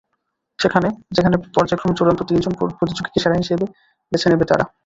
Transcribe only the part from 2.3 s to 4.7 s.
জন প্রতিযোগীকে সেরা হিসেবে বেছে নেবে তারা।